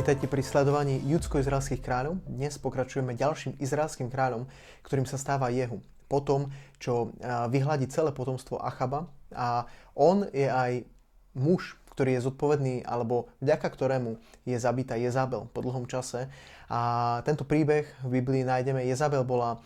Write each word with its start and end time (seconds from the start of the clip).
Vítajte 0.00 0.32
pri 0.32 0.40
sledovaní 0.40 0.96
judsko-izraelských 1.12 1.84
kráľov. 1.84 2.24
Dnes 2.24 2.56
pokračujeme 2.56 3.12
ďalším 3.12 3.60
izraelským 3.60 4.08
kráľom, 4.08 4.48
ktorým 4.80 5.04
sa 5.04 5.20
stáva 5.20 5.52
Jehu. 5.52 5.84
Po 6.08 6.24
tom, 6.24 6.48
čo 6.80 7.12
vyhľadí 7.20 7.84
celé 7.92 8.08
potomstvo 8.08 8.56
Achaba 8.64 9.12
a 9.28 9.68
on 9.92 10.24
je 10.32 10.48
aj 10.48 10.88
muž, 11.36 11.76
ktorý 11.92 12.16
je 12.16 12.24
zodpovedný, 12.32 12.80
alebo 12.88 13.28
vďaka 13.44 13.68
ktorému 13.68 14.16
je 14.48 14.56
zabitá 14.56 14.96
Jezabel 14.96 15.52
po 15.52 15.60
dlhom 15.60 15.84
čase. 15.84 16.32
A 16.72 17.20
tento 17.28 17.44
príbeh 17.44 17.84
v 18.00 18.24
Biblii 18.24 18.40
nájdeme. 18.40 18.80
Jezabel 18.88 19.20
bola 19.20 19.60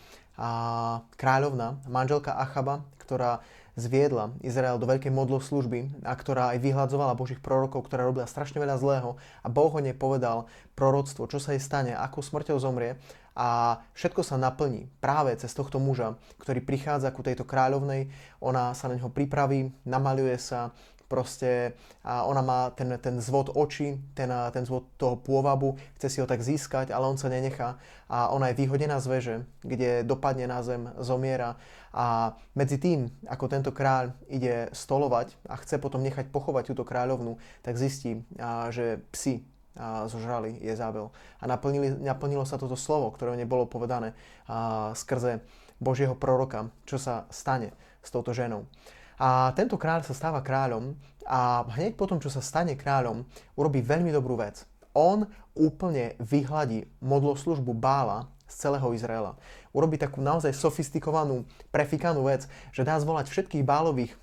kráľovna, 1.15 1.79
manželka 1.87 2.35
Achaba, 2.35 2.83
ktorá 2.99 3.39
zviedla 3.75 4.31
Izrael 4.39 4.79
do 4.79 4.87
veľkej 4.87 5.11
modloslužby 5.11 6.07
a 6.07 6.15
ktorá 6.15 6.55
aj 6.55 6.63
vyhľadzovala 6.63 7.19
Božích 7.19 7.43
prorokov, 7.43 7.85
ktorá 7.85 8.07
robila 8.07 8.27
strašne 8.27 8.63
veľa 8.63 8.79
zlého. 8.79 9.19
A 9.43 9.47
Boh 9.51 9.69
ho 9.69 9.79
nepovedal 9.83 10.47
proroctvo, 10.79 11.27
čo 11.27 11.37
sa 11.43 11.51
jej 11.53 11.61
stane, 11.61 11.91
ako 11.91 12.23
smrťou 12.23 12.57
zomrie 12.57 12.95
a 13.35 13.79
všetko 13.91 14.23
sa 14.23 14.39
naplní 14.39 14.87
práve 15.03 15.35
cez 15.35 15.51
tohto 15.51 15.75
muža, 15.75 16.15
ktorý 16.39 16.63
prichádza 16.63 17.11
ku 17.11 17.19
tejto 17.19 17.43
kráľovnej, 17.43 18.07
ona 18.39 18.71
sa 18.71 18.87
na 18.87 18.95
neho 18.95 19.11
pripraví, 19.11 19.75
namaluje 19.83 20.39
sa, 20.39 20.71
proste 21.05 21.77
a 22.01 22.25
ona 22.25 22.41
má 22.41 22.59
ten, 22.73 22.97
ten 22.97 23.21
zvod 23.21 23.53
očí, 23.53 23.97
ten, 24.17 24.29
ten 24.51 24.63
zvod 24.65 24.89
toho 24.97 25.15
pôvabu, 25.17 25.77
chce 25.97 26.07
si 26.09 26.17
ho 26.21 26.27
tak 26.27 26.41
získať, 26.41 26.89
ale 26.89 27.05
on 27.05 27.17
sa 27.17 27.29
nenechá. 27.29 27.77
A 28.09 28.29
ona 28.29 28.49
je 28.49 28.59
vyhodená 28.61 29.01
z 29.01 29.07
veže, 29.09 29.35
kde 29.61 30.05
dopadne 30.05 30.45
na 30.49 30.61
zem, 30.61 30.89
zomiera. 31.01 31.57
A 31.95 32.35
medzi 32.53 32.77
tým, 32.77 33.09
ako 33.25 33.45
tento 33.47 33.71
kráľ 33.71 34.13
ide 34.27 34.69
stolovať 34.73 35.37
a 35.49 35.55
chce 35.61 35.79
potom 35.81 36.03
nechať 36.03 36.29
pochovať 36.29 36.73
túto 36.73 36.83
kráľovnu, 36.85 37.37
tak 37.61 37.79
zistí, 37.79 38.25
že 38.69 39.01
psi 39.13 39.54
a 39.75 40.07
zožrali 40.07 40.55
Jezabel. 40.63 41.11
A 41.39 41.43
naplnili, 41.47 41.91
naplnilo 41.99 42.47
sa 42.47 42.55
toto 42.55 42.79
slovo, 42.79 43.11
ktoré 43.11 43.35
nebolo 43.35 43.67
povedané 43.67 44.15
a, 44.47 44.95
skrze 44.95 45.43
Božieho 45.79 46.15
proroka, 46.15 46.71
čo 46.87 46.95
sa 46.95 47.27
stane 47.27 47.75
s 47.99 48.09
touto 48.09 48.31
ženou. 48.31 48.65
A 49.15 49.55
tento 49.55 49.79
kráľ 49.79 50.03
sa 50.03 50.15
stáva 50.15 50.43
kráľom 50.43 50.95
a 51.23 51.63
hneď 51.79 51.95
potom, 51.95 52.19
čo 52.19 52.27
sa 52.27 52.43
stane 52.43 52.75
kráľom, 52.75 53.23
urobí 53.55 53.79
veľmi 53.79 54.11
dobrú 54.11 54.35
vec. 54.35 54.67
On 54.95 55.27
úplne 55.55 56.15
vyhladí 56.19 56.87
modloslužbu 56.99 57.71
Bála 57.75 58.27
z 58.47 58.55
celého 58.67 58.87
Izraela. 58.91 59.39
Urobí 59.71 59.95
takú 59.99 60.19
naozaj 60.19 60.55
sofistikovanú, 60.55 61.47
prefikanú 61.71 62.27
vec, 62.27 62.47
že 62.71 62.83
dá 62.87 62.95
zvolať 62.99 63.31
všetkých 63.31 63.63
Bálových 63.63 64.15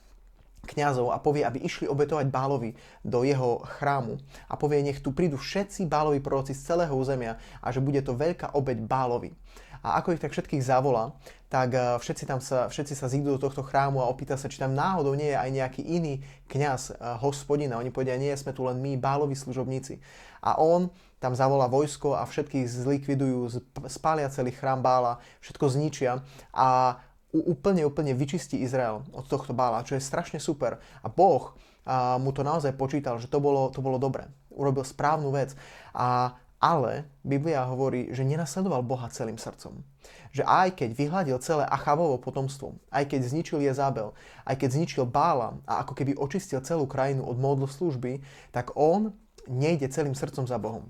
kňazov 0.63 1.11
a 1.11 1.19
povie, 1.19 1.43
aby 1.43 1.59
išli 1.63 1.91
obetovať 1.91 2.31
Bálovi 2.31 2.79
do 3.03 3.27
jeho 3.27 3.63
chrámu. 3.79 4.19
A 4.47 4.55
povie, 4.55 4.87
nech 4.87 5.03
tu 5.03 5.11
prídu 5.11 5.35
všetci 5.35 5.91
Bálovi 5.91 6.23
proroci 6.23 6.55
z 6.55 6.63
celého 6.73 6.95
územia 6.95 7.39
a 7.59 7.75
že 7.75 7.83
bude 7.83 7.99
to 8.01 8.15
veľká 8.15 8.55
obeť 8.55 8.79
Bálovi. 8.87 9.35
A 9.83 9.99
ako 9.99 10.15
ich 10.15 10.23
tak 10.23 10.31
všetkých 10.31 10.63
zavolá, 10.63 11.11
tak 11.51 11.75
eh, 11.75 11.99
všetci, 11.99 12.25
tam 12.25 12.39
sa, 12.39 12.71
všetci 12.71 12.95
sa 12.95 13.11
zídu 13.11 13.35
do 13.35 13.43
tohto 13.43 13.67
chrámu 13.67 13.99
a 13.99 14.07
opýta 14.07 14.39
sa, 14.39 14.47
či 14.47 14.63
tam 14.63 14.79
náhodou 14.79 15.19
nie 15.19 15.35
je 15.35 15.39
aj 15.39 15.51
nejaký 15.51 15.83
iný 15.83 16.23
kňaz, 16.47 16.95
eh, 16.95 16.97
hospodina. 17.19 17.83
Oni 17.83 17.91
povedia, 17.91 18.15
nie, 18.15 18.31
sme 18.39 18.55
tu 18.55 18.63
len 18.63 18.79
my, 18.79 18.95
bálovi 18.95 19.35
služobníci. 19.35 19.99
A 20.43 20.59
on 20.63 20.91
tam 21.23 21.39
zavolá 21.39 21.71
vojsko 21.71 22.19
a 22.19 22.27
všetkých 22.27 22.67
zlikvidujú, 22.67 23.63
spália 23.87 24.27
celý 24.27 24.51
chrám 24.51 24.83
Bála, 24.83 25.23
všetko 25.39 25.71
zničia 25.71 26.27
a 26.51 26.99
úplne, 27.33 27.83
úplne 27.89 28.13
vyčistí 28.13 28.61
Izrael 28.61 29.03
od 29.17 29.25
tohto 29.25 29.57
Bála, 29.57 29.85
čo 29.89 29.97
je 29.97 30.05
strašne 30.05 30.39
super. 30.39 30.79
A 31.01 31.09
Boh 31.09 31.57
a 31.83 32.15
mu 32.23 32.31
to 32.31 32.47
naozaj 32.47 32.79
počítal, 32.79 33.19
že 33.19 33.27
to 33.27 33.43
bolo, 33.43 33.67
to 33.75 33.83
bolo 33.83 33.99
dobré. 33.99 34.31
Urobil 34.55 34.87
správnu 34.87 35.35
vec. 35.35 35.59
A 35.91 36.39
ale 36.63 37.11
Biblia 37.27 37.67
hovorí, 37.67 38.15
že 38.15 38.23
nenasledoval 38.23 38.87
Boha 38.87 39.11
celým 39.11 39.35
srdcom. 39.35 39.83
Že 40.31 40.47
aj 40.47 40.79
keď 40.79 40.91
vyhľadil 40.95 41.37
celé 41.43 41.67
Achavovo 41.67 42.23
potomstvo, 42.23 42.79
aj 42.95 43.11
keď 43.11 43.21
zničil 43.27 43.59
Jezabel, 43.67 44.15
aj 44.47 44.63
keď 44.63 44.79
zničil 44.79 45.05
Bála 45.11 45.59
a 45.67 45.83
ako 45.83 45.99
keby 45.99 46.15
očistil 46.15 46.63
celú 46.63 46.87
krajinu 46.87 47.27
od 47.27 47.35
modlo 47.35 47.67
služby, 47.67 48.23
tak 48.55 48.79
on 48.79 49.11
nejde 49.51 49.91
celým 49.91 50.15
srdcom 50.15 50.47
za 50.47 50.55
Bohom. 50.63 50.87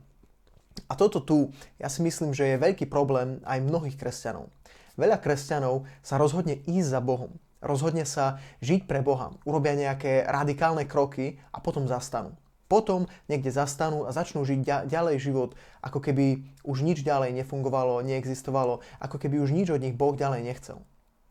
A 0.89 0.93
toto 0.93 1.25
tu, 1.25 1.49
ja 1.81 1.89
si 1.89 2.05
myslím, 2.05 2.37
že 2.37 2.53
je 2.53 2.61
veľký 2.61 2.85
problém 2.93 3.41
aj 3.49 3.65
mnohých 3.65 3.97
kresťanov. 3.97 4.53
Veľa 5.01 5.19
kresťanov 5.21 5.89
sa 6.05 6.21
rozhodne 6.21 6.61
ísť 6.69 6.89
za 6.93 7.01
Bohom. 7.01 7.37
Rozhodne 7.63 8.03
sa 8.03 8.43
žiť 8.61 8.91
pre 8.91 9.01
Boha. 9.01 9.33
Urobia 9.47 9.79
nejaké 9.79 10.27
radikálne 10.27 10.85
kroky 10.85 11.39
a 11.55 11.63
potom 11.63 11.87
zastanú 11.87 12.35
potom 12.73 13.05
niekde 13.29 13.53
zastanú 13.53 14.09
a 14.09 14.17
začnú 14.17 14.49
žiť 14.49 14.89
ďalej 14.89 15.21
život, 15.21 15.53
ako 15.85 16.01
keby 16.01 16.41
už 16.65 16.81
nič 16.81 17.05
ďalej 17.05 17.37
nefungovalo, 17.37 18.01
neexistovalo, 18.01 18.81
ako 18.97 19.21
keby 19.21 19.45
už 19.45 19.53
nič 19.53 19.69
od 19.69 19.85
nich 19.85 19.93
Boh 19.93 20.17
ďalej 20.17 20.41
nechcel. 20.41 20.81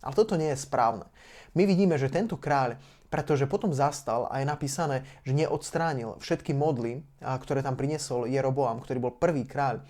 Ale 0.02 0.18
toto 0.18 0.36
nie 0.36 0.50
je 0.52 0.60
správne. 0.60 1.06
My 1.54 1.64
vidíme, 1.70 1.96
že 1.96 2.10
tento 2.10 2.36
kráľ, 2.36 2.82
pretože 3.12 3.44
potom 3.44 3.76
zastal 3.76 4.32
a 4.32 4.40
je 4.40 4.48
napísané, 4.48 5.04
že 5.28 5.36
neodstránil 5.36 6.16
všetky 6.24 6.56
modly, 6.56 7.04
ktoré 7.20 7.60
tam 7.60 7.76
priniesol 7.76 8.24
Jeroboam, 8.24 8.80
ktorý 8.80 9.04
bol 9.04 9.14
prvý 9.14 9.44
kráľ 9.44 9.84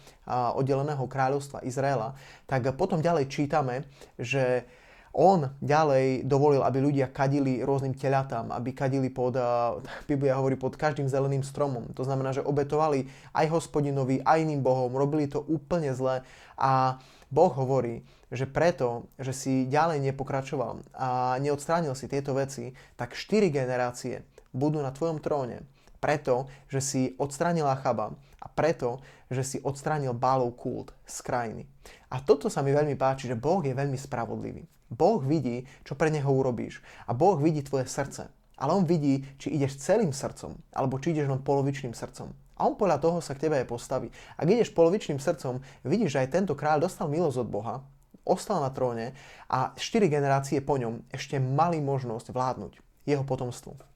oddeleného 0.58 1.06
kráľovstva 1.06 1.62
Izraela, 1.62 2.18
tak 2.50 2.74
potom 2.74 2.98
ďalej 2.98 3.30
čítame, 3.30 3.86
že 4.18 4.66
on 5.12 5.52
ďalej 5.60 6.24
dovolil, 6.24 6.64
aby 6.64 6.80
ľudia 6.80 7.12
kadili 7.12 7.60
rôznym 7.62 7.92
teľatám, 7.92 8.52
aby 8.56 8.72
kadili 8.72 9.12
pod, 9.12 9.36
Biblia 10.10 10.40
hovorí, 10.40 10.56
pod 10.56 10.80
každým 10.80 11.12
zeleným 11.12 11.44
stromom. 11.44 11.92
To 12.00 12.04
znamená, 12.08 12.32
že 12.32 12.44
obetovali 12.44 13.12
aj 13.36 13.46
hospodinovi, 13.52 14.24
aj 14.24 14.44
iným 14.44 14.64
bohom, 14.64 14.92
robili 14.96 15.28
to 15.28 15.44
úplne 15.44 15.92
zle 15.92 16.24
a 16.56 17.00
Boh 17.32 17.52
hovorí, 17.52 18.04
že 18.32 18.48
preto, 18.48 19.12
že 19.20 19.32
si 19.36 19.54
ďalej 19.68 20.04
nepokračoval 20.12 20.84
a 20.96 21.36
neodstránil 21.40 21.96
si 21.96 22.08
tieto 22.08 22.36
veci, 22.36 22.72
tak 22.96 23.16
štyri 23.16 23.52
generácie 23.52 24.24
budú 24.56 24.80
na 24.80 24.92
tvojom 24.92 25.20
tróne. 25.20 25.64
Preto, 26.00 26.50
že 26.68 26.80
si 26.82 27.02
odstránil 27.20 27.68
Achaba 27.68 28.16
a 28.42 28.50
preto, 28.50 29.00
že 29.30 29.46
si 29.46 29.58
odstránil 29.62 30.18
Bálov 30.18 30.58
kult 30.58 30.92
z 31.06 31.22
krajiny. 31.22 31.64
A 32.10 32.20
toto 32.20 32.50
sa 32.50 32.66
mi 32.66 32.74
veľmi 32.74 32.98
páči, 32.98 33.30
že 33.30 33.38
Boh 33.38 33.62
je 33.62 33.78
veľmi 33.78 33.96
spravodlivý. 33.96 34.66
Boh 34.92 35.24
vidí, 35.24 35.64
čo 35.88 35.96
pre 35.96 36.12
Neho 36.12 36.28
urobíš. 36.28 36.84
A 37.08 37.16
Boh 37.16 37.40
vidí 37.40 37.64
tvoje 37.64 37.88
srdce. 37.88 38.28
Ale 38.62 38.78
On 38.78 38.86
vidí, 38.86 39.26
či 39.42 39.56
ideš 39.56 39.82
celým 39.82 40.14
srdcom, 40.14 40.54
alebo 40.76 41.00
či 41.02 41.16
ideš 41.16 41.32
len 41.32 41.42
polovičným 41.42 41.96
srdcom. 41.96 42.30
A 42.60 42.70
On 42.70 42.78
podľa 42.78 43.02
toho 43.02 43.18
sa 43.24 43.34
k 43.34 43.50
tebe 43.50 43.58
aj 43.58 43.66
postaví. 43.66 44.14
Ak 44.38 44.46
ideš 44.46 44.70
polovičným 44.76 45.18
srdcom, 45.18 45.66
vidíš, 45.82 46.14
že 46.14 46.22
aj 46.22 46.34
tento 46.36 46.54
kráľ 46.54 46.86
dostal 46.86 47.10
milosť 47.10 47.42
od 47.42 47.50
Boha, 47.50 47.76
ostal 48.22 48.62
na 48.62 48.70
tróne 48.70 49.18
a 49.50 49.74
4 49.74 50.06
generácie 50.06 50.62
po 50.62 50.78
ňom 50.78 51.02
ešte 51.10 51.42
mali 51.42 51.82
možnosť 51.82 52.30
vládnuť 52.30 52.74
jeho 53.10 53.26
potomstvu. 53.26 53.91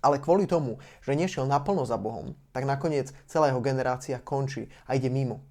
Ale 0.00 0.22
kvôli 0.22 0.48
tomu, 0.48 0.80
že 1.04 1.12
nešiel 1.12 1.44
naplno 1.44 1.84
za 1.84 2.00
Bohom, 2.00 2.32
tak 2.56 2.64
nakoniec 2.64 3.12
celá 3.28 3.52
jeho 3.52 3.60
generácia 3.60 4.16
končí 4.22 4.72
a 4.88 4.96
ide 4.96 5.12
mimo. 5.12 5.44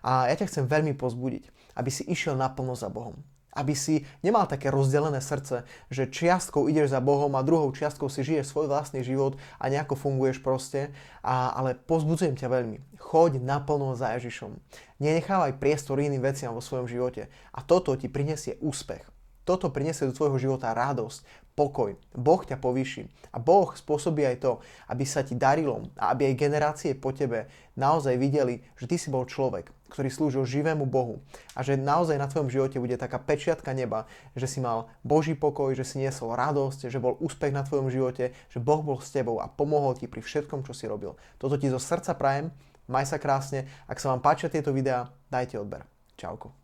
A 0.00 0.32
ja 0.32 0.34
ťa 0.40 0.48
chcem 0.48 0.64
veľmi 0.64 0.96
pozbudiť, 0.96 1.76
aby 1.76 1.90
si 1.92 2.08
išiel 2.08 2.38
naplno 2.38 2.72
za 2.72 2.88
Bohom 2.88 3.20
aby 3.54 3.72
si 3.72 4.02
nemal 4.20 4.50
také 4.50 4.68
rozdelené 4.68 5.22
srdce, 5.22 5.62
že 5.88 6.10
čiastkou 6.10 6.66
ideš 6.66 6.90
za 6.90 7.00
Bohom 7.00 7.30
a 7.38 7.46
druhou 7.46 7.70
čiastkou 7.70 8.10
si 8.10 8.26
žiješ 8.26 8.50
svoj 8.50 8.66
vlastný 8.66 9.06
život 9.06 9.38
a 9.62 9.70
nejako 9.70 9.94
funguješ 9.94 10.42
proste, 10.42 10.90
a, 11.22 11.54
ale 11.54 11.78
pozbudzujem 11.78 12.34
ťa 12.34 12.50
veľmi. 12.50 12.98
Choď 12.98 13.38
naplno 13.38 13.94
za 13.94 14.18
Ježišom. 14.18 14.58
Nenechávaj 14.98 15.62
priestor 15.62 16.02
iným 16.02 16.26
veciam 16.26 16.50
vo 16.52 16.62
svojom 16.62 16.90
živote 16.90 17.30
a 17.54 17.62
toto 17.62 17.94
ti 17.94 18.10
prinesie 18.10 18.58
úspech. 18.58 19.13
Toto 19.44 19.68
prinesie 19.68 20.08
do 20.08 20.16
tvojho 20.16 20.40
života 20.40 20.72
radosť, 20.72 21.20
pokoj. 21.54 21.94
Boh 22.16 22.42
ťa 22.42 22.58
povýši. 22.58 23.06
A 23.30 23.38
Boh 23.38 23.70
spôsobí 23.70 24.26
aj 24.26 24.42
to, 24.42 24.52
aby 24.90 25.04
sa 25.06 25.22
ti 25.22 25.38
darilo 25.38 25.92
a 26.00 26.10
aby 26.10 26.32
aj 26.32 26.40
generácie 26.40 26.92
po 26.96 27.14
tebe 27.14 27.46
naozaj 27.78 28.18
videli, 28.18 28.64
že 28.74 28.90
ty 28.90 28.96
si 28.98 29.12
bol 29.12 29.28
človek, 29.28 29.70
ktorý 29.92 30.08
slúžil 30.10 30.42
živému 30.42 30.88
Bohu 30.88 31.22
a 31.54 31.62
že 31.62 31.78
naozaj 31.78 32.18
na 32.18 32.26
tvojom 32.26 32.50
živote 32.50 32.82
bude 32.82 32.98
taká 32.98 33.22
pečiatka 33.22 33.70
neba, 33.70 34.10
že 34.34 34.50
si 34.50 34.58
mal 34.58 34.90
Boží 35.06 35.38
pokoj, 35.38 35.70
že 35.76 35.86
si 35.86 36.02
niesol 36.02 36.34
radosť, 36.34 36.90
že 36.90 36.98
bol 36.98 37.20
úspech 37.22 37.54
na 37.54 37.62
tvojom 37.62 37.92
živote, 37.92 38.34
že 38.50 38.58
Boh 38.58 38.82
bol 38.82 38.98
s 38.98 39.14
tebou 39.14 39.38
a 39.38 39.46
pomohol 39.46 39.94
ti 39.94 40.10
pri 40.10 40.24
všetkom, 40.24 40.66
čo 40.66 40.74
si 40.74 40.90
robil. 40.90 41.14
Toto 41.38 41.54
ti 41.54 41.70
zo 41.70 41.78
srdca 41.78 42.18
prajem 42.18 42.50
Maj 42.84 43.08
sa 43.08 43.18
krásne. 43.20 43.64
Ak 43.88 44.00
sa 44.00 44.12
vám 44.12 44.20
páčia 44.20 44.52
tieto 44.52 44.72
videá, 44.72 45.08
dajte 45.32 45.56
odber. 45.56 45.88
Čauko. 46.20 46.63